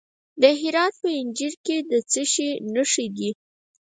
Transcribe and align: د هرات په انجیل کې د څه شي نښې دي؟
د 0.41 0.43
هرات 0.61 0.93
په 1.01 1.09
انجیل 1.19 1.53
کې 1.65 1.77
د 1.89 1.93
څه 2.11 2.21
شي 2.33 2.49
نښې 2.73 3.07
دي؟ 3.15 3.29